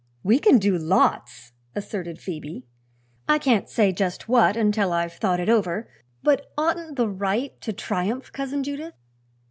[0.23, 2.65] "We can do lots," asserted Phoebe.
[3.29, 5.91] "I can't say just what, until I've thought it over;
[6.23, 8.95] but oughtn't the right to triumph, Cousin Judith!"